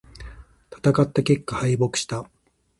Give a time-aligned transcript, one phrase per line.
[0.73, 2.27] 戦った結果、敗北した。